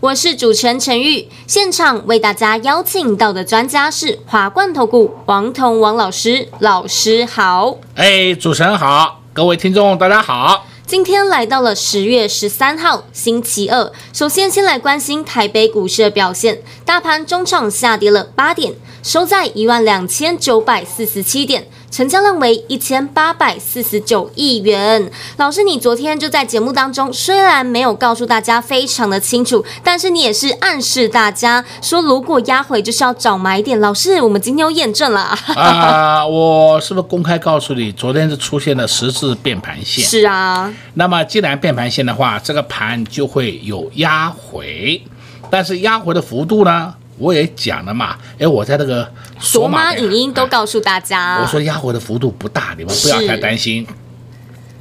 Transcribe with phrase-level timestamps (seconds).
[0.00, 1.28] 我是主持人陈玉。
[1.46, 7.76] 现场为大家邀请到的专家是华冠投顾王彤王老师，老师好。
[7.96, 10.64] 哎，主持人好，各位听众大家好。
[10.86, 21.66] 今天来到了十月十三号星期二，首先先来关心台北股市的表现，大盘中场下跌了八点，收在一万两千九百四十七点。
[21.90, 25.10] 成交量为一千八百四十九亿元。
[25.38, 33.80] 老师，你昨天就在节目当中，虽然没有告诉大家非常的清楚，但是你也是暗示大家说，如果压回就是要找买点。
[33.80, 36.24] 老师，我们今天又验证了啊！
[36.30, 40.04] 我是不是公开告诉你，昨天是出现了十字变盘线？
[40.04, 40.72] 是啊。
[40.94, 45.02] 那么既然变盘线的话，这个盘就会有压回，
[45.50, 46.94] 但是压回的幅度呢？
[47.20, 53.86] 我也讲了嘛，哎，我在那个索马影音都告诉大家，啊，我说压回的幅度不大，你们不要太担心。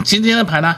[0.06, 0.78] 今天的盘呢，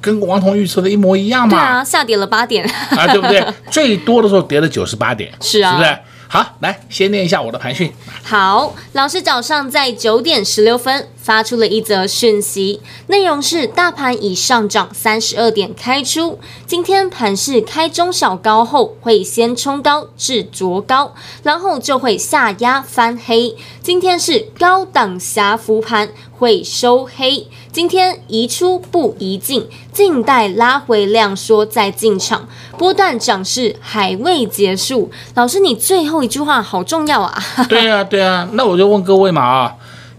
[0.00, 1.56] 跟王彤预测的一模一样嘛？
[1.56, 3.44] 对啊，下跌了八点啊，对不对？
[3.68, 5.98] 最多的时候跌了九十八点，是啊，是不是？
[6.28, 7.92] 好，来先念一下我的盘讯。
[8.22, 16.38] 好，老师早上在九点十六分发出了一则讯息，内容是大盘已上涨三十二点开出，
[16.68, 23.56] 今天盘是开中小高后会先冲高至卓高，然后就会下压翻黑。
[23.82, 26.10] 今天是高档狭幅盘。
[26.38, 32.46] 会收黑，今天宜出不宜进，静待拉回量缩再进场。
[32.76, 37.42] 波段涨势还未结束，老师，你最后一句话好重要啊！
[37.70, 39.74] 对啊，对啊，那我就问各位嘛啊，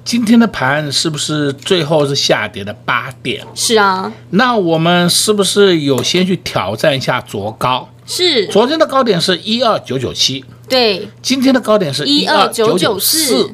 [0.08, 3.46] 今天的盘是不是最后是下跌的八点？
[3.54, 7.90] 是啊，那我们是不是有先去挑战一下昨高？
[8.06, 13.52] 是，昨天的高点是一二九九七，对，今天的高点是一二九九四。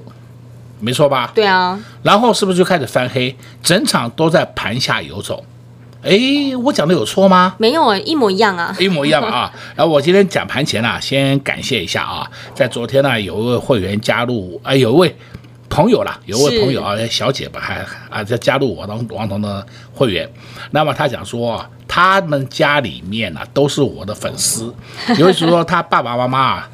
[0.79, 1.31] 没错吧？
[1.33, 3.35] 对啊，然后是不是就开始翻黑？
[3.63, 5.43] 整场都在盘下游走。
[6.03, 6.15] 哎，
[6.65, 7.55] 我讲的有错吗？
[7.57, 9.51] 没有啊，一模一样啊，一模一样啊。
[9.75, 15.15] 然后我今天讲盘前呢、啊，先感谢一下啊，在昨天呢，有一位会员加入，哎，有一位
[15.73, 20.29] 朋友啦，有位朋友啊，小姐吧，还啊在加入我当王彤的会员。
[20.69, 24.71] 那么他讲说，他们家里面呢、啊、都是我的粉丝，
[25.17, 26.69] 尤其是说他爸爸妈妈啊，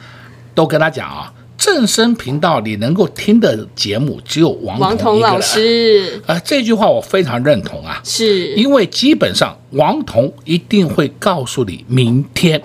[0.53, 1.33] 都跟他讲啊。
[1.57, 8.53] 正声频道里能够听的节目只有王王彤老师，呃，这句话我非常认同啊，是。
[8.55, 12.61] 因为基本上王彤一定会告诉你明天，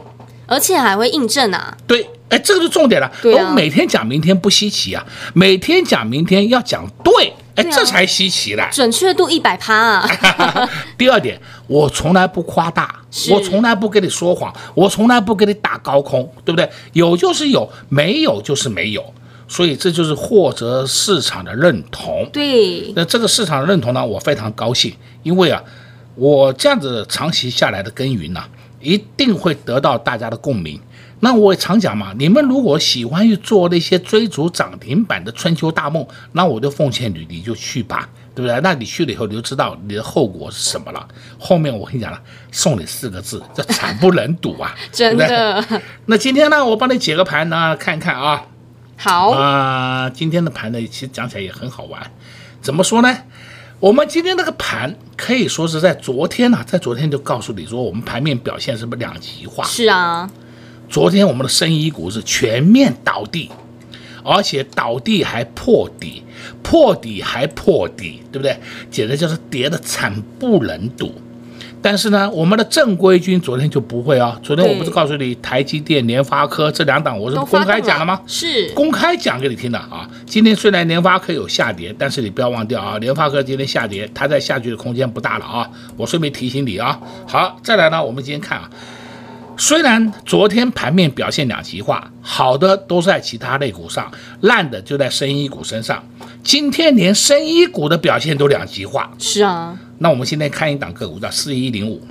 [0.47, 1.77] 而且还会印证啊。
[1.89, 3.11] 对，哎，这个是重点了。
[3.23, 7.33] 我每天讲明天不稀奇啊，每天讲明天要讲对。
[7.55, 10.69] 哎，这才稀奇了，准确度一百趴啊！
[10.99, 12.93] 第二点，我从来不夸大，
[13.31, 16.69] 我从来不跟你说谎，我从来不给你打高空，对不对？
[16.95, 19.15] 有就是有，没有就是没有，
[19.47, 22.29] 所以这就是获得市场的认同。
[22.33, 25.63] 对，那这个市场的认同呢，我非常高兴，因为啊，
[26.17, 28.43] 我这样子长期下来的耕耘呢，
[28.81, 30.81] 一定会得到大家的共鸣。
[31.25, 38.61] 那我也常讲嘛，你们如果喜欢去做那些追逐涨停板的春秋大梦，那我就奉劝你，你就去吧，对不对？
[38.61, 41.09] 那你去了以后，你就知道你的后果是什么了。
[41.41, 42.21] 后面我跟你讲了，
[42.53, 44.75] 送你四个字，叫惨不忍睹啊！
[44.93, 45.65] 真的。
[46.05, 48.43] 那今天呢，我帮你解个盘呢，看看啊。
[48.99, 52.03] 好啊、呃，今天的盘呢，其实讲起来也很好玩。
[52.61, 53.17] 怎么说呢？
[53.81, 59.65] 我们今天那个盘可以说是在昨天呢、啊，在昨天就告诉你说，我们盘面表现是不是两极化？
[59.65, 60.31] 是啊。
[60.89, 63.51] 昨天我们的生医股是全面倒地，
[64.23, 66.23] 而且倒地还破底，
[66.63, 68.57] 破底还破底，对不对？
[68.91, 71.13] 简直就是跌得惨不忍睹。
[71.83, 74.41] 但是呢，我们的正规军昨天就不会啊。
[74.43, 78.23] 昨天我不是告诉你台积电、联发科这两档，我是公开讲了吗？
[78.27, 80.09] 是公开讲给你听的啊。
[80.25, 85.71] 今天虽然联发科有下跌，但是你不要忘掉啊，联发科今天下跌，它在下去的空间不大了啊。
[85.99, 86.99] 我顺便提醒你啊。
[87.29, 88.71] 好，再来呢，我们今天看啊。
[89.57, 94.11] 虽然昨天盘面表现两极化，好的都在其他类股上，
[94.41, 96.03] 烂的就在生医股身上。
[96.43, 99.11] 今天连生医股的表现都两极化。
[99.19, 102.03] 是啊，那我们现在看一档个股叫四一零五，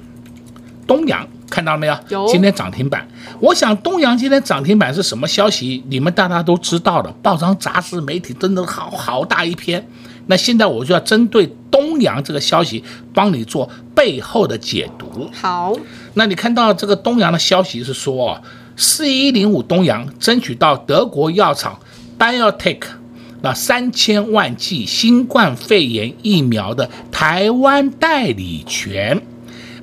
[0.88, 1.98] 东阳看到了没有？
[2.10, 2.28] 有。
[2.28, 3.08] 今天涨停板。
[3.40, 5.84] 我想东阳今天涨停板是什么消息？
[5.90, 9.86] 你们大家都知道的，报章、杂志、媒体真的好好大一篇。
[10.28, 12.84] 那现在我就要针对东阳这个消息，
[13.14, 15.30] 帮你做背后的解读。
[15.34, 15.76] 好，
[16.14, 18.42] 那你看到这个东阳的消息是说，
[18.76, 21.80] 四一零五东阳争取到德国药厂
[22.18, 22.82] BioNTech
[23.42, 29.22] 那三千万剂新冠肺炎疫苗的台湾代理权，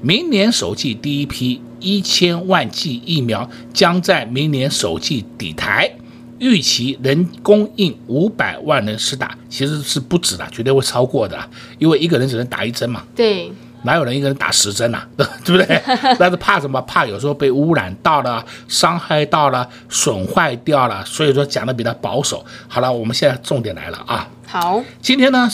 [0.00, 5.92] 明年首季第一批一千万剂疫苗将在明年首季抵台。
[6.40, 11.38] 预期能供应五百万人施打，其实是不止的，绝对会超过的，
[11.78, 13.04] 因为一个人只能打一针嘛。
[13.14, 13.52] 对，
[13.82, 15.08] 哪有人一个人打十针呐、啊？
[15.44, 15.82] 对不对？
[16.18, 16.80] 但是怕什么？
[16.82, 22.44] 怕有时候被污染到了，伤害到了，损坏掉了，所以说讲的比较保守。
[22.68, 24.28] 好了，我们现在重点来了啊。
[24.46, 25.48] 好，今天呢，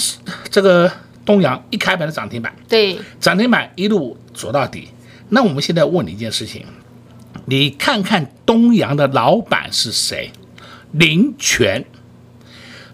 [0.50, 0.91] 这个
[1.25, 4.89] 东阳一开盘的涨停板，对，涨停板一路走到底。
[5.29, 6.65] 那我们现在问你一件事情，
[7.47, 10.31] 你看看东阳的老板是谁？
[10.98, 11.84] 林权，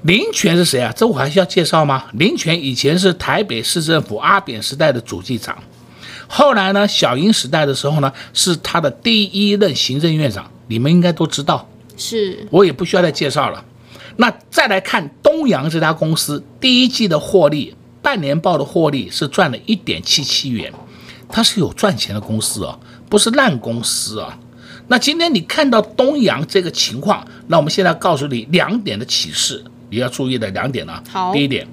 [0.02, 0.92] 林权是谁啊？
[0.96, 2.06] 这我还需要介绍吗？
[2.14, 5.56] 林权以前是台北市政府阿扁时代的主计长，
[6.26, 13.64] 后来呢，小英时代的时候呢，是他的第一任行政院长，你们应该都知道，是我也不需要再介绍了。
[14.16, 20.72] 那再来看东阳这家公司，第一季的获利，半年报的获利是赚了一点七七元，
[21.28, 24.36] 它是有赚钱的公司哦，不是烂公司啊。
[24.88, 31.02] 那今天你看到东阳这个情况，那我们现在告诉你两点的启示，你要注意的两点啊。
[31.10, 31.66] 好，第一点，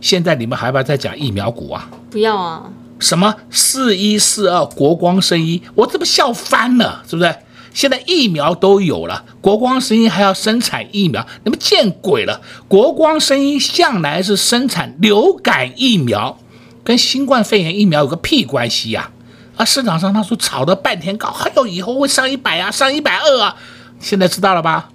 [0.00, 1.88] 现在你们还要不要再讲疫苗股啊？
[2.10, 2.70] 不要啊。
[2.98, 7.34] 什么四一四二国光生医，我这不笑翻了，是不是？
[7.74, 12.40] 现在疫苗都有了，国光生医还要生产疫苗，你们见鬼了！
[12.68, 16.38] 国光生医向来是生产流感疫苗，
[16.82, 19.15] 跟新冠肺炎疫苗有个屁关系呀、啊？
[19.56, 23.56] 啊，市场上他说炒了半天高，还有以后会上一百啊，上一百二啊，
[23.98, 24.90] 现在知道了吧？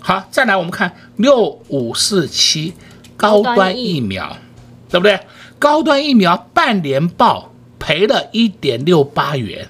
[0.00, 2.72] 好，再来我们看六五四七
[3.16, 4.36] 高端疫苗，
[4.88, 5.20] 对不对？
[5.58, 9.68] 高端疫苗半年报赔了一点六八元，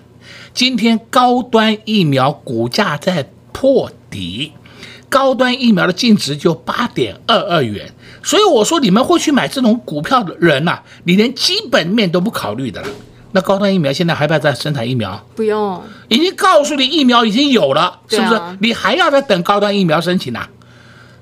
[0.53, 4.53] 今天高端疫苗股价在破底，
[5.09, 7.93] 高端疫苗的净值就八点二二元，
[8.23, 12.89] 所以我说你们会去买这种股票的人呐、啊，你连基本面都不考虑的了。
[13.37, 15.23] 那高端疫苗现在还不要再生产疫苗？
[15.35, 18.35] 不用，已经告诉你疫苗已经有了，是不是？
[18.35, 20.49] 啊、你还要再等高端疫苗申请啊？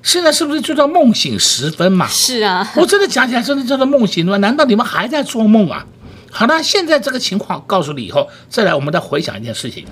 [0.01, 2.07] 现在是不是就叫梦醒时分嘛？
[2.07, 4.37] 是啊，我真的讲起来真的叫做梦醒吗？
[4.37, 5.85] 难道你们还在做梦啊？
[6.31, 9.85] 好了，现在这个情况告诉你以后，再来我们再回想一件事情。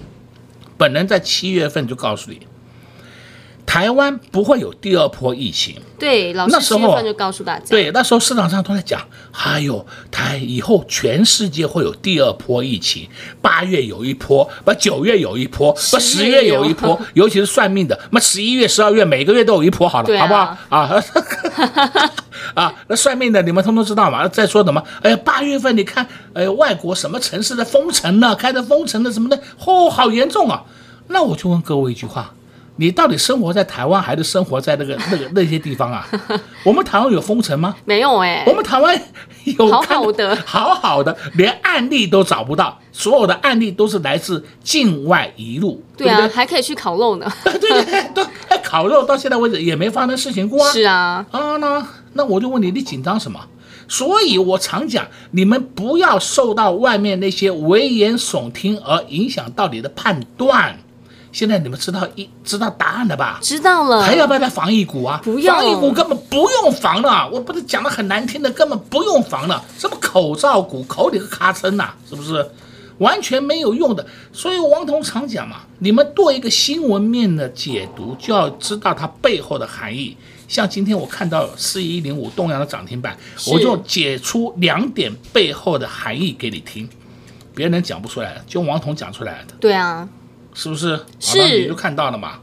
[0.78, 2.40] 本人在七月份就告诉你。
[3.65, 9.01] 台湾不会有第二波疫情，对，老师七月份就告诉大家，对，那时候市场上都在讲，
[9.31, 13.07] 还有台以后全世界会有第二波疫情，
[13.42, 20.57] 八月有一波，不九月有一波，不十月有一波， 尤其是算命的，那十一月、十二月每个月都有一波，好了，啊、好不好？
[20.69, 21.04] 啊，
[22.54, 24.27] 啊，那算命的你们通通知道嘛？
[24.27, 24.83] 再说什么？
[25.01, 28.36] 哎呀，八月份你看，哎，外国什么城市的封城呢？
[28.36, 30.63] 开的封城的什么的，哦，好严重啊！
[31.07, 32.33] 那我就问各位一句话。
[32.78, 36.08] 你到底生活在台湾还是生活在那个 那个那些地方啊？
[36.66, 37.75] 我们台湾有封城吗？
[37.86, 38.50] 没有哎、欸。
[38.50, 39.00] 我们台湾
[39.46, 45.84] 有好好的， 好好的，连案例都找不到，所有的案例都是来自境外移入。
[45.96, 47.31] 对啊，对对还可以去烤肉呢。
[47.44, 48.25] 对对对，都
[48.64, 50.72] 烤肉到现在为止也没发生事情过啊。
[50.72, 51.25] 是啊。
[51.31, 53.40] 啊，那那我就问你，你紧张什么？
[53.88, 60.80] 所以我常讲，你们不要受到外面那些危言耸听而影响到你的判断。
[61.33, 63.39] 现在你们知道一知道答案了吧？
[63.41, 65.19] 知道了，还要不要再防疫股啊？
[65.24, 67.27] 不要，防疫股根本不用防了。
[67.27, 69.65] 我不是讲的很难听的，根本不用防了。
[69.79, 72.48] 什么口罩股，口里个咔嚓呐，是不是？
[73.00, 74.05] 完全没有用的。
[74.31, 80.15] 所以王彤常讲嘛，你们做一个新闻面的解读，就要知道它背后的含义。
[80.48, 83.17] 像今天我看到四一零五东阳的涨停板，
[83.48, 86.88] 我就解出两点背后的含义给你听，
[87.55, 89.55] 别人讲不出来的，就王彤讲出来的。
[89.60, 90.08] 对啊。
[90.53, 91.00] 是不是？
[91.19, 92.39] 是，那你就看到了嘛。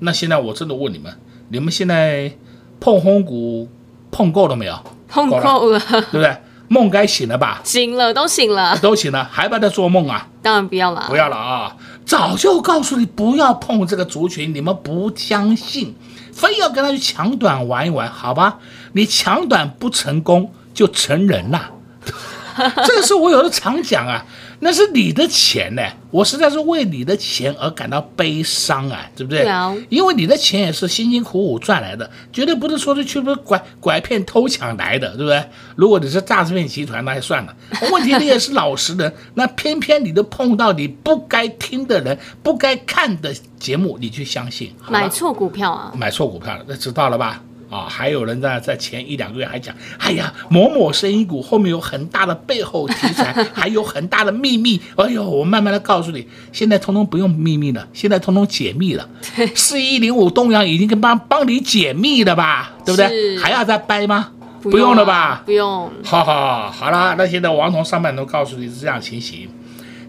[0.00, 1.12] 那现在我真的问你们，
[1.48, 2.32] 你们现在
[2.80, 3.68] 碰红股
[4.10, 4.78] 碰够了没有？
[5.08, 6.36] 碰够了，对不对？
[6.68, 7.60] 梦该醒了吧？
[7.64, 10.26] 醒了，都醒了，都醒了，还不要再做梦啊？
[10.40, 11.76] 当然不要了，不要了啊！
[12.06, 15.94] 早就告诉你不要碰这个族群，你们不相信，
[16.32, 18.58] 非要跟他去抢短玩一玩，好吧？
[18.92, 21.70] 你抢短不成功就成人了，
[22.86, 24.24] 这个是我有的常讲啊。
[24.64, 29.40] 那是你的钱呢，我实在是为你的钱而感到悲伤啊，对不对？
[29.40, 35.44] 对啊，因为你的钱也是辛辛苦苦赚来的，绝对不是说是去不拐拐骗偷抢来的，对不对？
[35.74, 37.52] 如果你是诈骗集团，那还算了。
[37.90, 45.92] 问题你也是老实人， 那偏偏你都碰到你不该听的人、不该看的节目，你去相信，买错股票啊？
[45.96, 47.42] 买错股票了，那知道了吧？
[47.72, 54.78] 啊，还有人在在前一两个月还讲，哎呀，某某生意股后面有很大的背后题材，还有很大的秘密。
[54.96, 59.08] 哎呦，我慢慢的告诉你，现在通通不用秘密了，现在通通解密了。
[59.54, 63.38] 四一零五东阳已经跟帮帮你解密了吧，对不对？
[63.38, 64.28] 还要再掰吗？
[64.60, 65.42] 不用，啊、不用了吧？
[65.46, 65.90] 不用。
[66.04, 69.48] 好好好了，那现在王彤上半段告诉你是这样情形。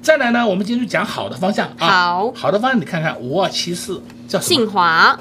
[0.01, 1.87] 再来呢，我们继续讲好的方向啊。
[1.87, 4.59] 好，好的方向，你看看五二七四叫什么？
[4.59, 5.15] 信驊。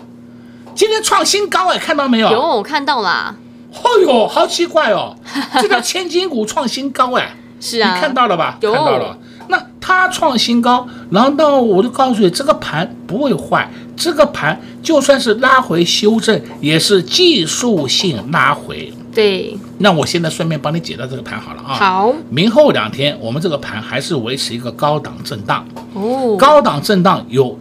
[0.75, 2.31] 今天创新高哎，看到没有？
[2.31, 3.35] 有，我看到了。
[3.73, 5.15] 哦呦，好奇怪哦，
[5.61, 7.35] 这叫千金股创新高哎。
[7.61, 7.95] 是啊。
[7.95, 8.59] 你看到了吧？
[8.61, 8.73] 有。
[8.73, 9.19] 看到了。
[9.49, 18.93] 那它创新高，难道我就告诉你，这个盘不会坏，这个盘就算是拉回修正，也是技术性拉回。
[19.15, 21.75] 对，那我现在顺便帮你解到这个盘好了啊。
[21.75, 25.67] 好，明后两天我们这个盘还是维持一个高档震荡。
[25.93, 27.59] 哦，高档震荡有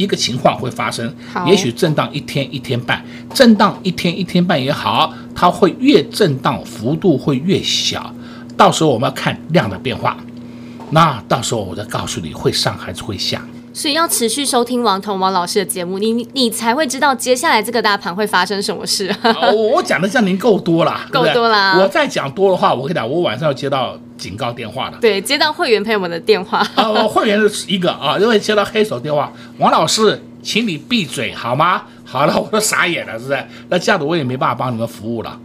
[0.00, 1.14] 一个情况会发生，
[1.46, 3.04] 也许震荡一天一天半，
[3.34, 8.14] 震荡一天一天半也好，它会越震荡幅度会越小，
[8.56, 10.16] 到时候我们要看量的变化，
[10.90, 13.42] 那到时候我再告诉你会上还是会下。
[13.72, 19.14] 所以要持续收听王彤王老师的节目，你你才会知道接下来这个大盘会发生什么事。
[19.52, 21.78] 我我讲的像您够多了， 够多啦。
[21.78, 24.98] 我再讲多的话，我跟你讲，我晚上要接到警告电话的。
[25.00, 26.58] 对，接到会员朋友们的电话。
[26.74, 31.82] 啊，我会员是一个啊，因为接到黑手电话，王老师，请你闭嘴好吗？
[32.04, 33.38] 好了，我都傻眼了，是不是？
[33.68, 35.38] 那这样子我也没办法帮你们服务了。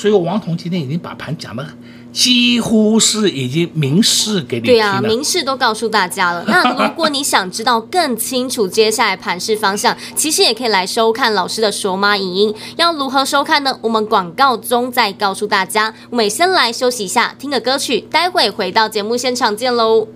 [0.00, 1.66] 所以王彤今天已经把盘讲的。
[2.10, 4.74] 几乎是已经明示给你听。
[4.74, 6.42] 对啊，明示都告诉大家了。
[6.48, 12.54] 那如果你想知道更清楚接下来盘势方向， 其实也可以来收看老师的索马影音。
[12.76, 13.78] 要如何收看呢？
[13.82, 15.94] 我们广告中再告诉大家。
[16.08, 20.08] 我们先来休息一下，听个歌曲，待会回到节目现场见喽。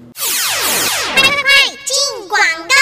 [1.15, 2.75] 快快快，进广告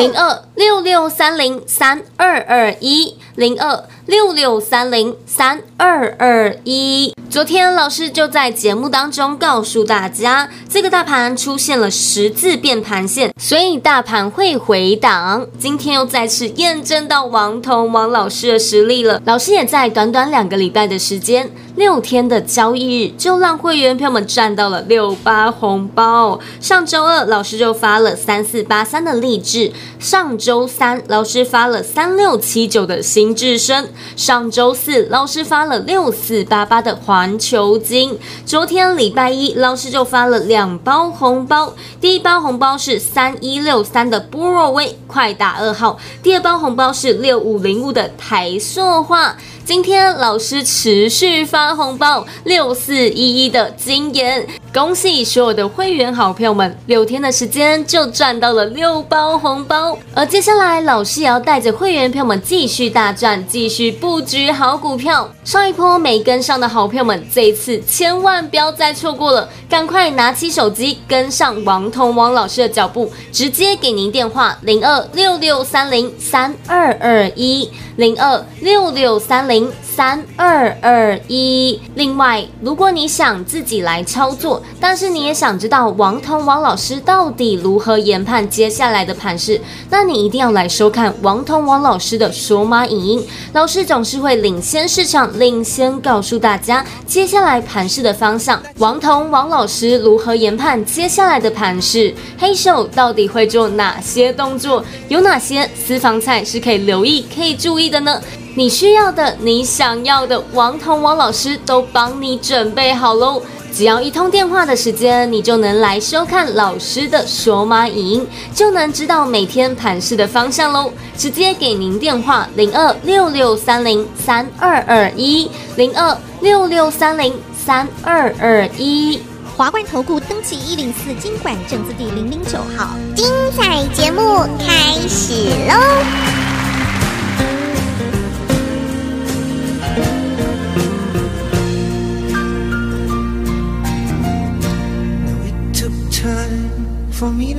[0.00, 0.02] 喽！
[0.02, 7.14] 零二六六三零三二二一零二六六三零三二二一。
[7.28, 15.46] 昨天老师就在节目当中告诉大家，这个大盘出现了十字变盘线，所以大盘会回档。
[15.58, 19.20] 今天又再次验证到王彤王老师的实力了。
[19.26, 26.40] 老师也在短短两个礼拜的时间，六天的交易日，就让会员朋友们赚到了六八红包。
[26.62, 36.98] 上周二老师就发了三四八三的励志，上周三老师发了三六七九的新智深，上周四老师发了六四八八的。
[37.08, 41.72] 环球金，昨天礼拜一，老师就发了两包红包。
[42.00, 49.36] 第一包红包是三一六三的波若威快打二号，第二包红包是六五零五的台塑化。
[49.64, 59.98] 今天老师持续发红包，六四一一的晶炎，恭喜所有的会员好朋友们，六天的时间就赚到了六包红包。
[60.14, 65.28] 而接下来老师也要带着会员朋友们继续大赚，继续布局好股票。
[65.44, 79.72] 上一波没跟上的好朋友们，这一次千万不要再错过了，赶快拿起手机跟上王彤王老师的脚步，直接给您电话零二六六三零三二二一零二六六三零。
[79.98, 81.80] 三二二一。
[81.96, 93.26] 另外，如果你想自己来操作，但是你也想知道王彤王老师到底如何研判接下来的盘势，那你一定要来收看王彤王老师的索马影音。
[93.52, 98.62] 老师总是会领先市场，领先告诉大家接下来盘市的方向。
[98.78, 102.14] 王彤王老师如何研判接下来的盘市？
[102.38, 104.84] 黑手到底会做哪些动作？
[105.08, 108.20] 有哪些私房菜是可以留意、可以注意的呢？
[108.54, 113.40] 你需要的，你想要的，王彤王老师都帮你准备好喽！
[113.78, 120.92] 只要一通电话的时间，你就能来收看老师的索马影音，就能知道每天盘势的方向喽。
[121.16, 129.22] 直接给您电话零二六六三零三二二一零二六六三零三二二一。
[129.56, 134.20] 华冠投顾登记一零四金管证字第零零九号，精彩节目
[134.58, 135.34] 开始
[135.68, 136.27] 喽！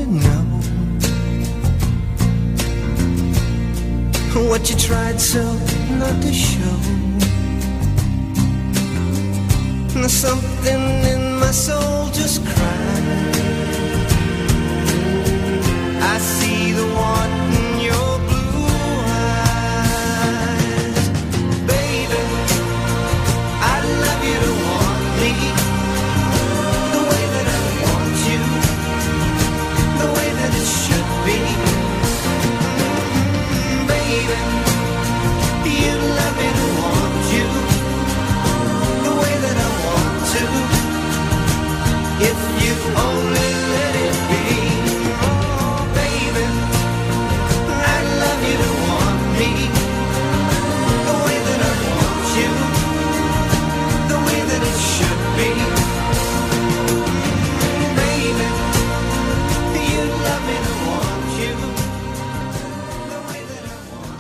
[0.06, 0.50] know
[4.50, 5.44] what you tried so
[6.00, 6.78] not to show.
[9.94, 10.82] There's something
[11.14, 13.36] in my soul just cried.
[16.02, 16.49] I see.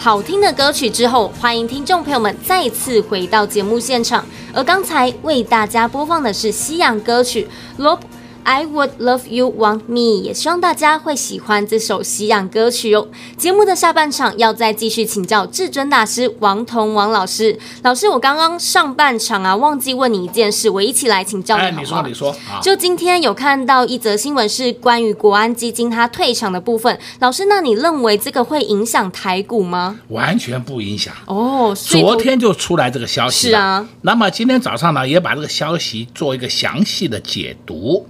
[0.10, 4.25] 好听的歌曲之后，欢迎听众朋友们再次回到节目现场。
[4.51, 7.48] 而刚才为大家播放的是西洋歌曲
[7.84, 8.00] 《Love》。
[8.43, 13.08] I would love you want me，也希望大家会喜欢这首西洋歌曲哦。
[13.38, 17.60] 节目的下半场要再继续请教至尊大师王彤王老师。
[17.84, 21.77] 老师，我刚刚上半场啊忘记问你一件事，我一起来请教你好吗？
[21.77, 22.36] 哎，你说，你说。
[22.62, 27.00] 就今天有看到一则新闻，是关于国安基金它退场的部分。
[27.19, 30.00] 老师，那你认为这个会影响台股吗？
[30.10, 31.75] 完全不影响哦。
[31.75, 33.50] 昨天就出来这个消息。
[33.50, 33.88] 是啊。
[34.01, 38.08] 那么今天早上呢，也把这个消息做一个详细的解读。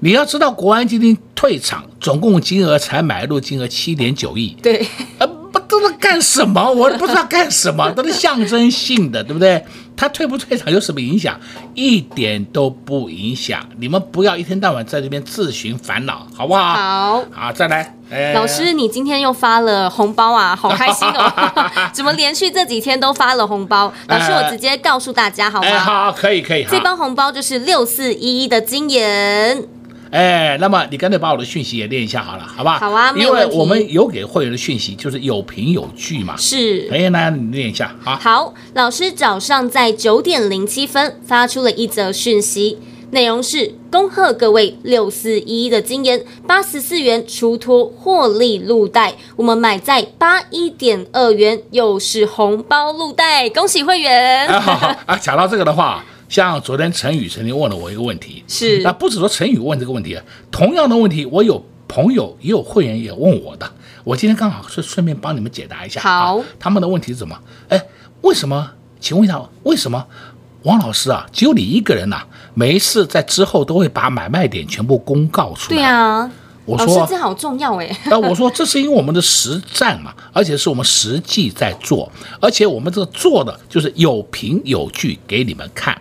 [0.00, 4.56] 你要知道，国安基金退场，总共金额才买入金额七点九亿。
[4.62, 4.86] 对，
[5.18, 6.70] 呃，不都是干什么？
[6.70, 9.64] 我都不知道干什么， 都是象征性的，对不对？
[9.96, 11.40] 他退不退场有什么影响？
[11.74, 13.66] 一点都不影响。
[13.78, 16.74] 你们不要一天到晚在这边自寻烦恼，好不好？
[16.74, 17.94] 好，好，再来。
[18.10, 21.32] 哎，老师，你今天又发了红包啊，好开心哦！
[21.94, 23.90] 怎么连续这几天都发了红包？
[24.08, 25.66] 老师，我直接告诉大家好吗？
[25.66, 26.64] 哎，好，可以，可以。
[26.70, 29.64] 这包红包就是六四一一的金言。
[30.10, 32.78] 哎，那么你干脆把我的讯息也念一下好了，好吧？
[32.78, 36.36] 好啊，因为我们有给会员的讯息就是有凭有据嘛。
[36.36, 36.88] 是。
[36.92, 38.18] 哎，那你念一下啊。
[38.22, 42.78] 好，老师早上在九点零七分发出了一则讯息，
[43.10, 54.46] 内容是：恭贺各位六四一一的金言八十四元出脱获利路袋，我们买在八一点二元，又是红包路袋，恭喜会员。
[54.46, 56.04] 啊，好好啊，讲到这个的话。
[56.28, 60.18] 像昨天陈宇曾经问了我一个问题，是那不止说陈宇问这个问题，
[60.50, 63.70] 同样的问题我有朋友也有会员也问我的，
[64.02, 66.00] 我今天刚好是顺便帮你们解答一下。
[66.00, 67.38] 好，啊，他们的问题是什么？
[67.68, 67.80] 哎，
[68.22, 68.72] 为什么？
[68.98, 70.04] 请问一下，为什么
[70.62, 75.76] 王老师啊，只有你一个人呐，啊，每一次在之后都会把买卖点全部公告出来？
[75.76, 76.28] 对啊，
[76.64, 77.96] 我说这好重要哎。
[78.06, 82.10] 那我说这是因为我们的实战嘛，而且是我们实际在做，
[82.40, 85.96] 而且我们这个做的就是有凭有据给你们看。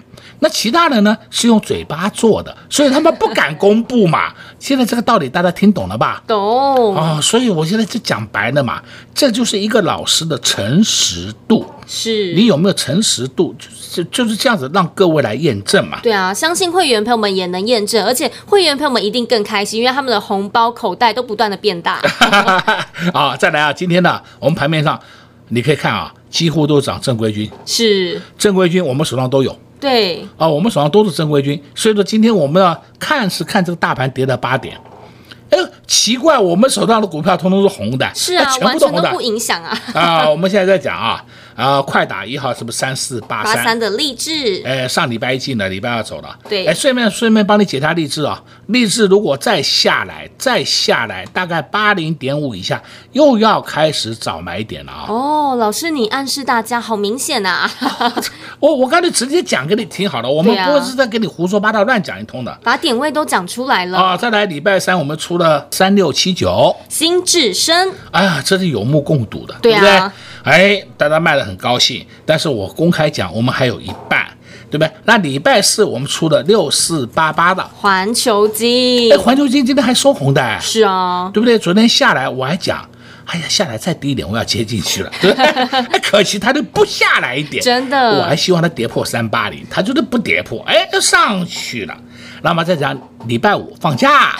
[0.45, 4.31] 那其他人呢，是用嘴巴做的，所以他们不敢公布嘛。
[4.59, 6.21] 现在这个道理大家听懂了吧？
[6.27, 8.79] 懂啊、哦，所以我现在就讲白了嘛，
[9.15, 11.65] 这就是一个老师的诚实度。
[11.87, 13.55] 是你有没有诚实度，
[13.91, 15.99] 就就是这样子让各位来验证嘛。
[16.03, 21.99] 对啊，相信会员朋友们也能验证，而且会员朋友们一定更开心，因为他们的红包口袋都不断的变大。
[23.11, 24.99] 啊，再来啊，今天呢，我们盘面上
[25.47, 29.57] 你可以看啊，几乎都涨正规军，是正规军，我们手上都有。
[29.79, 34.77] 对啊、哦，我们手上都是正规军，所以说今天我们要看是看这个大盘跌了八点，
[35.49, 39.77] 哎，奇怪，我们手上的股票通通是红的，是啊，全部都红的，完全都不影响啊。
[39.93, 41.23] 啊，我们现在在讲啊。
[41.55, 43.55] 啊，快打一号是不是三四八三？
[43.55, 46.37] 八三的励志，哎，上礼拜一进了，礼拜二走了。
[46.49, 52.81] 对，哎，顺便顺便帮你解一下励志啊，励志如果再下来，再下来，大概八零点五以下，
[53.13, 55.05] 又要开始找买点了啊。
[55.07, 58.13] 哦，老师，你暗示大家好明显呐、啊。
[58.59, 62.57] 我我刚才直接讲给你听好了，我们不会是在给你胡说八道乱讲一通的。
[62.63, 67.91] 把点位都讲出来了啊，再来礼拜三我们出了三六七九，新智深。
[68.11, 69.79] 哎呀，这是有目共睹的，对啊。
[69.79, 70.11] 对不对？
[70.45, 74.27] 哎，大家卖的很高兴，但是我公开讲，我们还有一半，
[74.69, 74.91] 对不对？
[75.05, 81.57] 那礼拜四我们出的六四八八的环球金，哎，环球金今天还收红的，是啊，对不对？
[81.57, 82.87] 昨天下来我还讲，
[83.25, 85.45] 哎呀，下来再低一点，我要接进去了，对不对？
[85.45, 91.97] 哎，可惜它就不下来一点，真的，我还希望它跌破三八零，它就是不跌破，哎，就上去了。
[92.45, 94.35] 那么再讲礼拜五放假，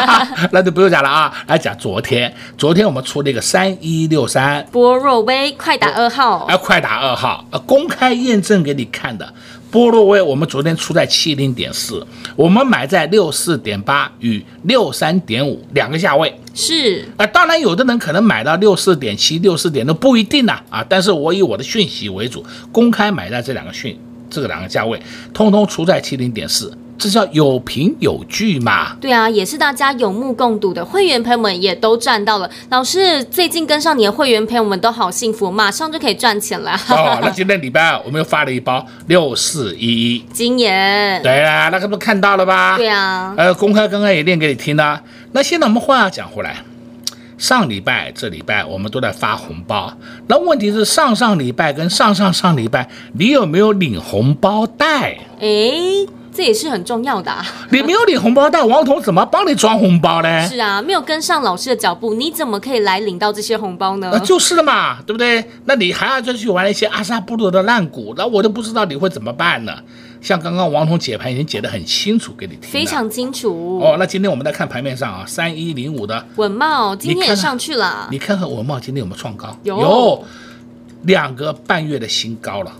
[0.50, 1.30] 那就不用讲了啊。
[1.46, 9.30] 来讲昨天，昨天我们出了一个三一六三波若威快打二号，哎，快打二号，呃，公开验证给你看的。
[9.70, 16.34] 波若威我们昨天出在七零点四，我们买在六四点八与六三点五两个价位。
[16.54, 20.82] 是啊，当然有的人可能买到六四点七、六四点都不一定呢啊。
[20.88, 22.42] 但是我以我的讯息为主，
[22.72, 24.98] 公开买在这两个讯这个两个价位，
[25.34, 26.72] 通通出在七零点四。
[27.00, 28.94] 这叫有凭有据嘛？
[29.00, 32.50] 对啊，也是大家有目共睹的，会员朋友们也都赚到了。
[32.68, 36.72] 老师最近跟上你的会员朋友们都好幸福，马上就可以赚钱了。
[36.90, 41.22] 哦，那今天礼拜二我们又发了一包六四一一金言。
[41.22, 42.76] 对啊，那个不看到了吧？
[42.76, 43.34] 对啊。
[43.38, 45.00] 呃，公开刚刚也念给你听了。
[45.32, 46.56] 那现在我们话讲回来，
[47.38, 49.90] 上礼拜、这礼拜我们都在发红包，
[50.26, 55.18] 那问题是上上礼拜跟上上上礼拜，你有没有领红包袋？
[55.40, 56.06] 诶。
[56.32, 57.44] 这也是很重要的啊！
[57.70, 60.48] 你没有领红包袋，王彤怎么帮你装红包呢？
[60.48, 64.10] 是啊，没有跟上老师的脚步，你怎么可以来领到这些红包呢？
[64.12, 65.44] 那就是了嘛，对不对？
[65.64, 69.72] 那你还要再去玩一些阿萨布鲁的烂股，那我都不知道你会怎么办呢？
[70.20, 73.80] 像刚刚王彤解盘已经解得很清楚给你听，非常清楚。
[73.82, 79.56] 哦，那今天我们来看盘面上啊，三一零五的稳茂今天也上去了，你看看稳茂今天有没有创高？
[79.62, 80.24] 有，有
[81.02, 82.70] 两个半月的新高了。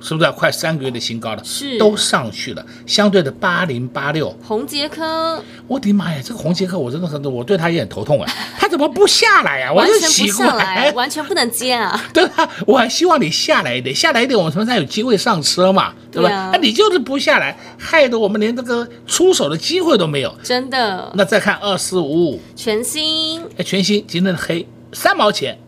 [0.00, 1.42] 是不是快三个月的新高了？
[1.44, 2.64] 是，都上去了。
[2.86, 8.30] 相对的八零八六，红杰科，我的妈呀，这个红杰科我真的很，我对他也很头痛啊。
[8.58, 9.72] 他怎么不下来呀、啊？
[9.72, 12.04] 完全不下来， 完全不能接啊。
[12.12, 15.94] 对啊，我还希望你下来一点，下来一点，我们才有机会上车嘛？
[16.12, 16.28] 对吧？
[16.28, 20.34] 那、啊啊、你就是不下来，害得我们连这个出手的机会都没有。
[20.42, 21.10] 真的。
[21.14, 25.58] 那再看二四五五，全新，哎，全新今天的黑三毛钱。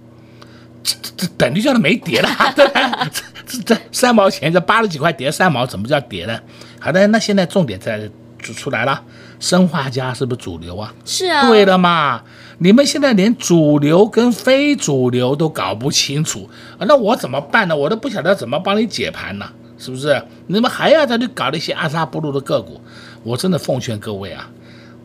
[0.83, 3.11] 这这等于叫它没跌了，对吧？
[3.49, 6.39] 这这三毛钱，这八十几块跌三毛，怎么叫跌呢？
[6.79, 8.09] 好的，那现在重点在
[8.43, 9.03] 就出来了，
[9.41, 10.95] 生化家是不是主流啊？
[11.05, 11.49] 是啊。
[11.49, 12.23] 对的嘛，
[12.59, 17.75] 你们现在连主流跟非主流都搞不清楚，那我怎么办呢？
[17.75, 20.23] 我都不晓得怎么帮你解盘呢，是不是？
[20.47, 22.81] 你们还要再去搞那些阿萨布鲁的个股？
[23.25, 24.51] 我真的奉劝各位啊，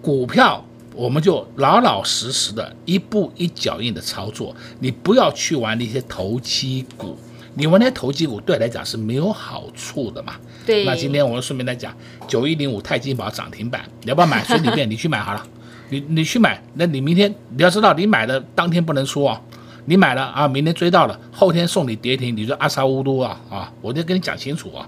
[0.01, 0.63] 股票。
[0.95, 7.17] 我们就老老实实的一步一脚印的操作，你不要去玩那些投机股，
[7.55, 10.33] 你玩那些投机股对来讲是没有好处的嘛。
[10.65, 10.85] 对。
[10.85, 11.93] 那今天我们顺便来讲，
[12.27, 14.43] 九一零五泰金宝涨停板，你要不要买？
[14.43, 15.45] 随你便，你去买好了。
[15.89, 19.39] 你你去买，那你明天你要知道，你买的当天不能出啊。
[19.85, 24.87] 你买了啊，明天追到了，后天送你跌停，你说阿萨乌都啊啊，我就跟你讲清楚啊。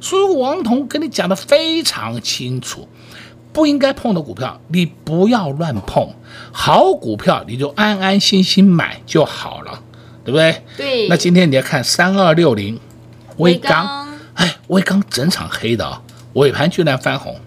[0.00, 2.88] 所以王彤跟你讲的非常清楚。
[3.50, 6.10] 不应该碰的股票，你不要乱碰。
[6.52, 9.82] 好股票，你就安安心心买就好了，
[10.28, 10.62] 对不对？
[10.76, 11.08] 对。
[11.08, 12.78] 那今天你要看三二六零，
[13.38, 16.02] 威刚，哎，威刚整场黑的啊，
[16.34, 17.40] 尾盘居然翻红，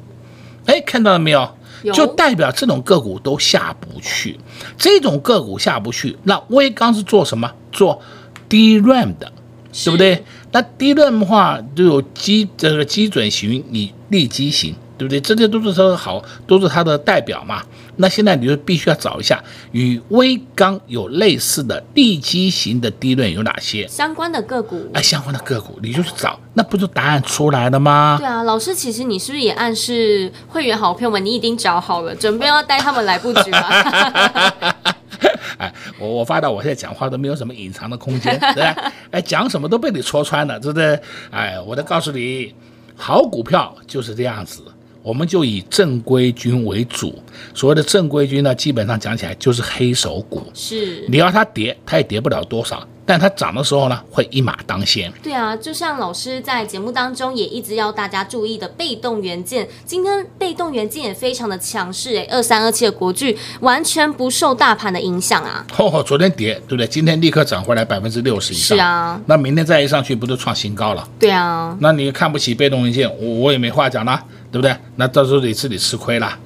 [0.65, 1.47] 哎，看到了没有？
[1.83, 1.93] 有。
[1.93, 4.39] 就代表这种个股都下不去，
[4.79, 6.17] 这种个股下不去。
[6.23, 7.51] 那威刚是做什么？
[7.71, 8.01] 做
[8.49, 9.31] DRAM 的，
[9.71, 10.23] 对不对？
[10.51, 14.75] 那 DRAM 的话就有基这个基准型，你立基型。
[15.01, 15.19] 对不对？
[15.19, 17.63] 这些都是说好，都是它的代表嘛。
[17.95, 24.89] 那现在你就必须要找一下与威刚有类似的利基型的 DRAM 有哪些相关的个股？
[24.93, 28.17] 哎，相关的个股，你就去找，那不就答案出来了吗？
[28.19, 33.61] 对啊，老师，其实你是不是也暗示会员好朋友们，你已经找好了，准备要带他们来布局了？
[35.57, 38.91] 哎，我我发到我现在讲话都没有什么隐藏的空间，对吧？
[39.11, 40.99] 哎，讲什么都被你戳穿了，对不对？
[41.29, 42.55] 哎，我都告诉你，
[42.95, 44.63] 好股票就是这样子。
[45.03, 47.17] 我们就以正规军为主，
[47.53, 50.43] 所谓的正规军呢，基本上讲起来就是黑手股。
[50.53, 55.11] 是，你要它跌，它也跌不了多少，但它涨的时候呢，会一马当先。
[55.23, 65.65] 对啊，就像老师在节目当中也一直要大家注意的被动元件，今天被动元件也非常的强势诶，二三二七的国巨完全不受大盘的影响啊。
[65.79, 66.85] 哦，昨天跌，对不对？
[66.85, 68.77] 今天立刻涨回来百分之六十以上。
[68.77, 71.07] 是啊，那明天再一上去，不就创新高了？
[71.19, 74.21] 对啊，那你看不起被动元件，我我也没话讲了。
[74.51, 74.75] 对不对？
[74.97, 76.37] 那到时候你自己吃亏了。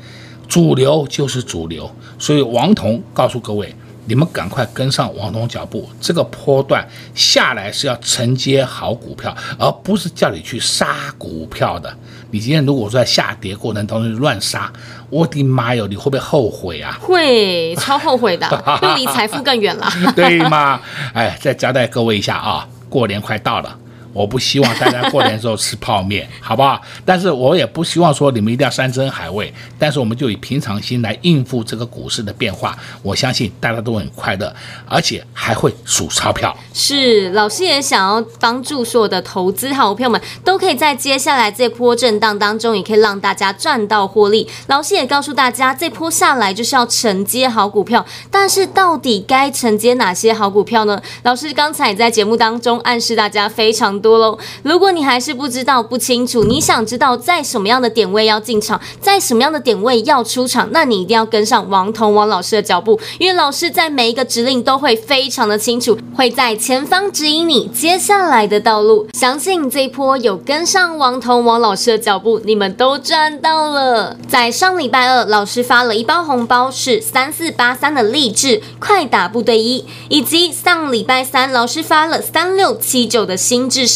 [0.47, 1.89] 主流就是主流，
[2.19, 5.89] 所以王彤告诉各位，你们赶快跟上王彤脚步。
[5.99, 11.91] 这个波段下来是要承接好股票，而不是叫你去杀股票的。
[12.29, 14.71] 你今天如果说在下跌过程当中乱杀，
[15.09, 16.95] 我的妈哟，你会不会后悔啊？
[17.01, 19.91] 会，超后悔的， 会离财富更远了。
[20.15, 20.79] 对吗？
[21.13, 23.79] 哎，再交代各位一下啊，过年快到了。
[24.15, 26.81] 我不希望大家过年的时候吃泡面，好不好？
[27.03, 29.53] 但是我也不希望说你们一定要山珍海味。
[29.77, 34.55] 但是我们就以平常心来应付这个股市的变化，我相信大家都很快乐，
[34.87, 36.55] 而且还会数钞票。
[36.73, 44.47] 是，老师也想要帮助所有的投资好朋友们，都可以在接下来这波震荡当中，也可以让大家赚到获利。
[44.67, 51.01] 老师也告诉大家，这波下来就是要承接好股票，但是到底该承接哪些好股票呢？
[51.23, 69.07] 老师刚才在节目当中暗示大家非常多喽，如果你还是不知道、不清楚，你想知道在什么样的点位要进场，在什么样的点位要出场，那你一定要跟上王彤王老师的脚步，因为老师在每一个指令都会非常的清楚，会在前方指引你接下来的道路。
[69.13, 74.15] 相信这一波有跟上王彤王老师的脚步，你们都赚到了。
[74.27, 83.87] 在上礼拜二，老师发了一包红包，是三四八三的励志快打部队一，以及上礼拜三，老师发了三六七九的新智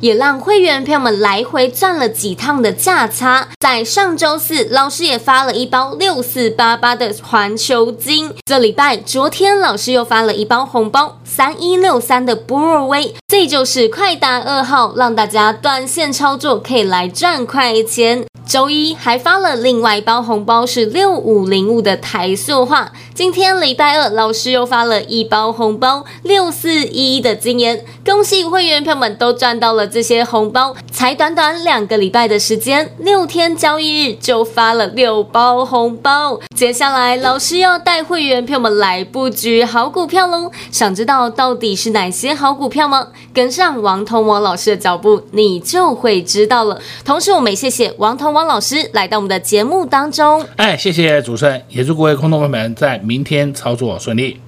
[0.00, 3.48] 也让会员朋友们来回赚了几趟的价差。
[3.60, 8.32] 在上周四，老师也发了一包六四八八的环球金。
[8.44, 13.14] 这礼拜，昨天老师又发了一包红包，三一六三的波若威。
[13.38, 18.24] 这就是快打二号，让大家短线操作可以来赚快钱。
[18.44, 22.90] 周一还发了另外一包红包，是六五零五的台塑化。
[23.14, 27.84] 今天礼拜二，老师又发了一包红包，六四一一的晶炎。
[28.04, 36.40] 恭喜会员朋友们都赚到了这些红包，才短短两个礼拜的时间，六天交易日就发了六包红包。
[36.56, 40.50] 接下来，老师要带会员朋友们来布局好股票喽。
[40.72, 43.08] 想知道到底是哪些好股票吗？
[43.32, 46.80] 跟上王同王老师的脚步，你就会知道了。
[47.04, 50.44] 同时，我们也谢谢王同王老师来到我们的节目当中。
[50.56, 54.40] 哎，谢谢主持人，也祝各位空头朋友们在明天操作顺利。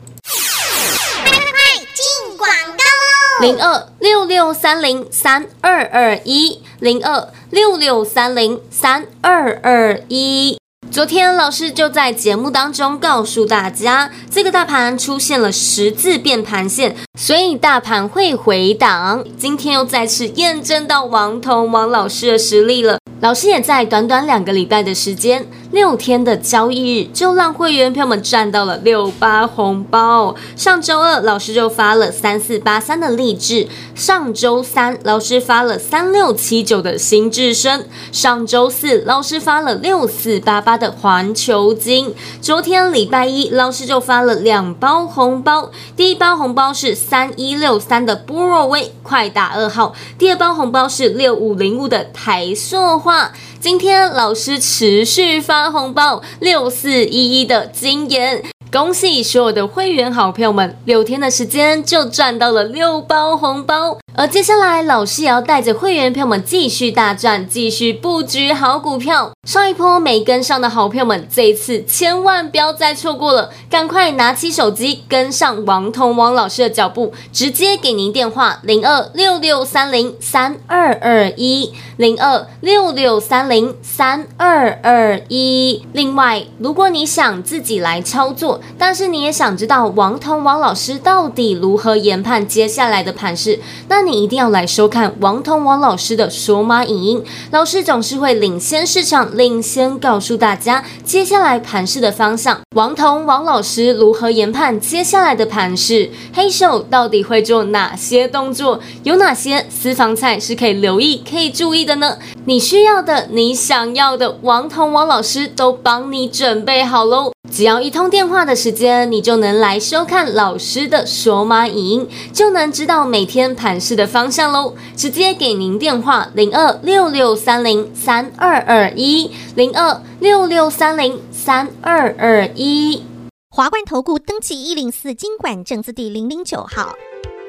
[3.40, 10.58] 零二六六三零三二二一，零二六六三零三二二一。
[10.90, 19.24] 昨天老师就在节目当中告诉大家，这个大盘出现了十字变盘线，所以大盘会回档。
[19.38, 22.98] 今天又再次验证到王彤王老师的实力了。
[23.20, 30.34] 老师也在短短两个礼拜的时间，六天的交易日就让会员朋友们赚到了六八红包。
[30.56, 42.14] 上周二老师就发了三四八三的励志，上周三老师发了三六七九的新至升，上周四老师发了六四八八的环球金。
[42.40, 53.30] 昨天礼拜一老师就发了两包红包，第一包红包是三一六三的波若威快打二号，第二包红包是六五零五的台塑化。
[53.60, 58.42] 今天老师持续发红包，六四一一的金言。
[58.72, 63.98] 恭喜所有的会员好朋友们，六天的时间就赚到了六包红包。
[64.20, 69.30] 而接下来，老师也要带着会员朋友们继续大赚，继续布局好股票。
[69.48, 85.82] 上一波没跟上的好朋友们，这一次千万不要再错过了，赶快拿起手机跟上王彤王老师的脚步，直接给您电话零二六六三零三二二一零二六六三零三二二一。
[85.94, 93.58] 另外，如果你想自己来操作，但是你也想知道王彤王老师到底如何研判接下来的盘势？
[93.88, 97.24] 那你一定要来收看王彤王老师的索马影音。
[97.50, 102.60] 老师总是会领先市场，领先告诉大家接下来盘市的方向。
[102.76, 106.10] 王彤王老师如何研判接下来的盘市？
[106.32, 108.80] 黑手到底会做哪些动作？
[109.02, 112.16] 有哪些私房菜是可以留意、可以注意的呢？
[112.44, 117.32] 你需要的、你想要的，王彤王老师都帮你准备好喽。
[117.50, 124.74] 只要一通电话的时间，你就能来收看老师的索马影音，就能知道每天盘市的方向喽。
[124.96, 133.02] 直接给您电话零二六六三零三二二一零二六六三零三二二一。
[133.50, 136.94] 华冠投顾登记一零四经管证字第零零九号。